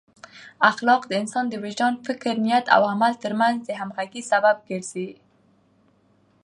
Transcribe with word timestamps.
اخلاق 0.69 1.01
د 1.07 1.11
انسان 1.21 1.45
د 1.49 1.53
وجدان، 1.63 1.93
فکر، 2.05 2.33
نیت 2.45 2.65
او 2.75 2.81
عمل 2.91 3.13
ترمنځ 3.23 3.57
د 3.63 3.69
همغږۍ 3.81 4.21
سبب 4.31 4.55
ګرځي. 4.69 5.09